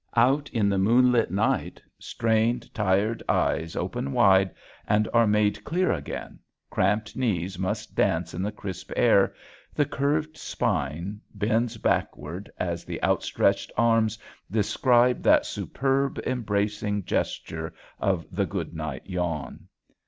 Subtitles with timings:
[0.15, 4.49] Out in the moonlit night strained, tired eyes open wide
[4.87, 6.39] and are made clear again,
[6.71, 9.35] cramped knees must dance in the crisp air,
[9.75, 14.17] the curved spine bends backward as the upstretched arms
[14.49, 19.67] describe that superb embracing gesture of the good night yawn.